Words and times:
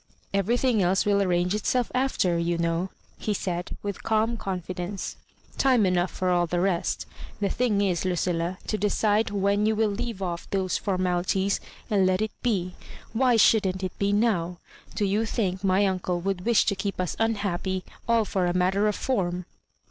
"Everything 0.33 0.81
else 0.81 1.03
vrill 1.03 1.21
arrange 1.21 1.53
itself 1.53 1.91
after, 1.93 2.35
you 2.39 2.57
know," 2.57 2.89
he 3.19 3.35
said, 3.35 3.77
with 3.83 4.01
calm 4.01 4.35
con 4.35 4.59
fidence; 4.59 5.15
"time 5.59 5.85
enough 5.85 6.09
for 6.09 6.31
all 6.31 6.47
the 6.47 6.59
rest. 6.59 7.05
The 7.39 7.51
thing 7.51 7.81
is, 7.81 8.03
Ludlla, 8.03 8.57
to 8.65 8.77
decide 8.79 9.29
when 9.29 9.67
you 9.67 9.75
will 9.75 9.89
leave 9.91 10.19
off 10.19 10.49
those 10.49 10.75
formalities, 10.79 11.59
and 11.87 12.07
let 12.07 12.23
it 12.23 12.31
be. 12.41 12.73
Why 13.13 13.35
shouldn't 13.35 13.83
it 13.83 13.93
be 13.99 14.11
now? 14.11 14.57
Do 14.95 15.05
you 15.05 15.23
think 15.23 15.63
my 15.63 15.83
imcle 15.83 16.19
would 16.23 16.47
wish 16.47 16.65
to 16.65 16.75
keep 16.75 16.99
us 16.99 17.15
unhappy 17.19 17.83
all 18.07 18.25
for 18.25 18.47
a 18.47 18.55
matter 18.57 18.87
of 18.87 18.95
form?" 18.95 19.45